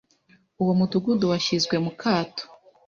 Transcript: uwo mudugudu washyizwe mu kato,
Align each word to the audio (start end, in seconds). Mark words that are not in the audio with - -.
uwo 0.61 0.73
mudugudu 0.79 1.23
washyizwe 1.31 1.75
mu 1.85 1.91
kato, 2.01 2.43